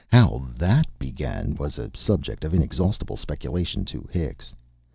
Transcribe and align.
How 0.07 0.41
THAT 0.57 0.87
began 0.97 1.53
was 1.57 1.77
a 1.77 1.91
subject 1.95 2.43
of 2.43 2.55
inexhaustible 2.55 3.17
speculation 3.17 3.85
to 3.85 4.09
Hicks. 4.11 4.51